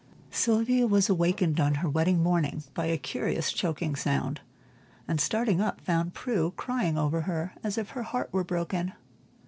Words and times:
Sylvia 0.31 0.87
was 0.87 1.09
awakened 1.09 1.59
on 1.59 1.75
her 1.75 1.87
wedding 1.87 2.23
morning 2.23 2.63
by 2.73 2.87
a 2.87 2.97
curious 2.97 3.51
choking 3.53 3.95
sound, 3.95 4.41
and 5.07 5.21
starting 5.21 5.61
up 5.61 5.79
found 5.79 6.15
Prue 6.15 6.49
crying 6.57 6.97
over 6.97 7.21
her 7.21 7.53
as 7.63 7.77
if 7.77 7.89
her 7.91 8.01
heart 8.01 8.33
were 8.33 8.43
broken. 8.43 8.93